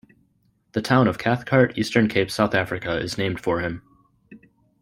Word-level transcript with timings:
The 0.71 0.81
town 0.81 1.07
of 1.07 1.19
Cathcart, 1.19 1.77
Eastern 1.77 2.07
Cape, 2.07 2.31
South 2.31 2.55
Africa 2.55 2.97
is 2.97 3.19
named 3.19 3.39
for 3.39 3.59
him. 3.59 3.83